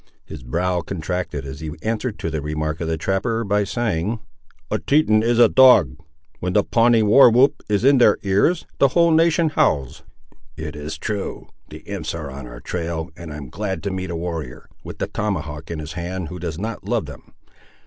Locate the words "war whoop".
7.03-7.61